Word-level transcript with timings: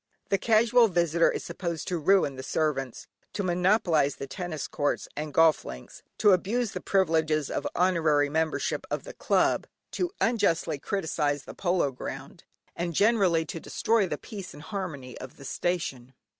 The 0.29 0.39
casual 0.39 0.87
visitor 0.87 1.29
is 1.29 1.43
supposed 1.43 1.87
to 1.89 1.99
ruin 1.99 2.35
the 2.35 2.41
servants, 2.41 3.05
to 3.33 3.43
monopolise 3.43 4.15
the 4.15 4.25
tennis 4.25 4.67
courts, 4.67 5.07
and 5.15 5.31
golf 5.31 5.63
links, 5.63 6.01
to 6.17 6.31
abuse 6.31 6.71
the 6.71 6.81
privileges 6.81 7.51
of 7.51 7.67
honorary 7.75 8.27
membership 8.27 8.87
of 8.89 9.03
the 9.03 9.13
club, 9.13 9.67
to 9.91 10.09
unjustly 10.19 10.79
criticise 10.79 11.43
the 11.43 11.53
polo 11.53 11.91
ground, 11.91 12.45
and 12.75 12.95
generally 12.95 13.45
to 13.45 13.59
destroy 13.59 14.07
the 14.07 14.17
peace 14.17 14.55
and 14.55 14.63
harmony 14.63 15.15
of 15.19 15.37
the 15.37 15.45
station. 15.45 16.15